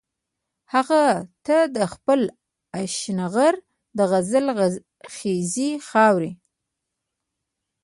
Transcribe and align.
هغه 0.73 1.01
ته 1.45 1.57
د 1.75 1.77
خپل 1.93 2.19
اشنغر 2.81 3.53
د 3.97 3.99
غزل 4.11 4.45
خيزې 5.15 5.71
خاورې 5.89 6.31